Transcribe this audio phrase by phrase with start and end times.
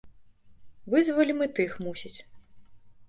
[0.93, 2.19] Вызвалім і тых, мусіць.